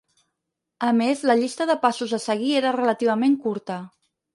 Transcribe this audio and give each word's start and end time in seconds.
A 0.87 0.89
més, 1.01 1.21
la 1.33 1.37
llista 1.43 1.69
de 1.73 1.77
passos 1.85 2.19
a 2.21 2.23
seguir 2.27 2.59
era 2.65 2.77
relativament 2.83 3.41
curta. 3.49 3.83